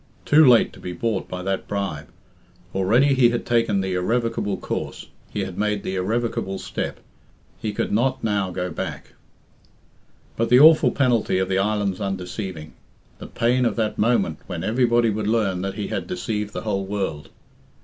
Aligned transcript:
Too 0.25 0.43
late 0.43 0.73
to 0.73 0.79
be 0.79 0.93
bought 0.93 1.27
by 1.29 1.43
that 1.43 1.67
bribe. 1.67 2.07
Already 2.73 3.13
he 3.13 3.29
had 3.29 3.45
taken 3.45 3.81
the 3.81 3.93
irrevocable 3.93 4.57
course, 4.57 5.05
he 5.29 5.41
had 5.41 5.59
made 5.59 5.83
the 5.83 5.95
irrevocable 5.95 6.57
step. 6.57 7.01
He 7.59 7.71
could 7.71 7.91
not 7.91 8.23
now 8.23 8.49
go 8.49 8.71
back. 8.71 9.13
But 10.35 10.49
the 10.49 10.59
awful 10.59 10.89
penalty 10.89 11.37
of 11.37 11.49
the 11.49 11.59
island's 11.59 12.01
undeceiving! 12.01 12.73
The 13.19 13.27
pain 13.27 13.63
of 13.63 13.75
that 13.75 13.99
moment 13.99 14.39
when 14.47 14.63
everybody 14.63 15.11
would 15.11 15.27
learn 15.27 15.61
that 15.61 15.75
he 15.75 15.89
had 15.89 16.07
deceived 16.07 16.51
the 16.51 16.61
whole 16.61 16.87
world! 16.87 17.29